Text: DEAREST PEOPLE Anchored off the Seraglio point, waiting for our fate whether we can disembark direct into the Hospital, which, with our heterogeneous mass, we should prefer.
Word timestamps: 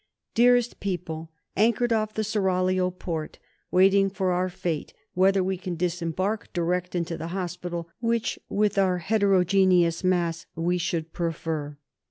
DEAREST 0.33 0.79
PEOPLE 0.79 1.29
Anchored 1.55 1.93
off 1.93 2.15
the 2.15 2.23
Seraglio 2.23 2.89
point, 2.89 3.37
waiting 3.69 4.09
for 4.09 4.31
our 4.31 4.49
fate 4.49 4.95
whether 5.13 5.43
we 5.43 5.57
can 5.57 5.75
disembark 5.75 6.51
direct 6.53 6.95
into 6.95 7.19
the 7.19 7.27
Hospital, 7.27 7.87
which, 7.99 8.39
with 8.49 8.79
our 8.79 8.97
heterogeneous 8.97 10.03
mass, 10.03 10.47
we 10.55 10.79
should 10.79 11.13
prefer. 11.13 11.77